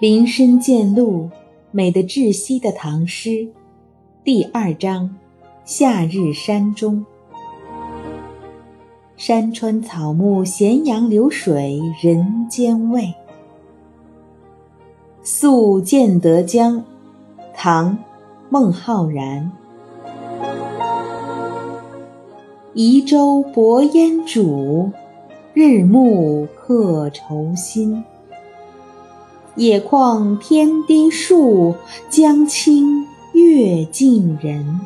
[0.00, 1.30] 林深见鹿，
[1.70, 3.48] 美得窒息的唐诗，
[4.22, 5.16] 第二章：
[5.64, 7.06] 夏日山中。
[9.16, 13.14] 山川草木，咸阳流水人间味。
[15.22, 16.84] 宿建德江，
[17.54, 17.92] 唐·
[18.50, 19.50] 孟浩然。
[22.76, 24.90] 移舟泊烟渚，
[25.52, 28.02] 日暮客愁新。
[29.54, 31.76] 野旷天低树，
[32.10, 34.80] 江清月近人。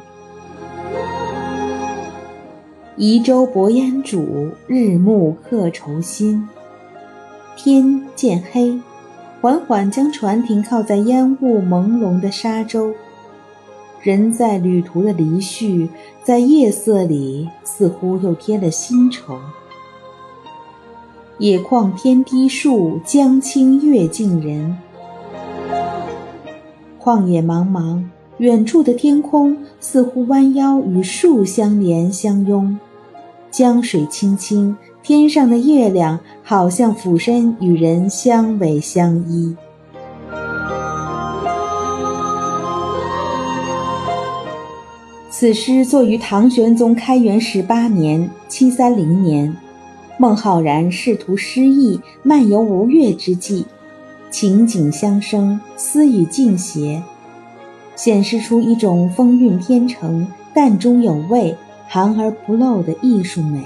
[2.98, 6.46] 移舟泊烟渚，日暮客愁新。
[7.56, 8.78] 天渐黑，
[9.40, 12.92] 缓缓将船停靠在烟雾朦胧的沙洲。
[14.02, 15.88] 人在旅途的离绪，
[16.22, 19.38] 在夜色里似乎又添了新愁。
[21.38, 24.76] 野旷天低树，江清月近人。
[27.00, 28.02] 旷野茫茫，
[28.38, 32.76] 远处的天空似乎弯腰与树相连相拥；
[33.50, 39.56] 江水清清，天上的月亮好像俯身与人相偎相依。
[45.30, 49.54] 此诗作于唐玄宗开元十八年（七三零年）。
[50.16, 53.64] 孟浩然仕途失意、漫游吴越之际，
[54.30, 57.02] 情景相生，思语尽谐，
[57.94, 61.54] 显示出一种风韵天成、淡中有味、
[61.86, 63.62] 含而不露的艺术美。